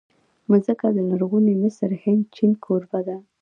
مځکه 0.49 0.87
د 0.95 0.97
لرغوني 1.09 1.53
مصر، 1.63 1.89
هند، 2.03 2.23
چین 2.35 2.51
کوربه 2.65 2.99
ده. 3.07 3.17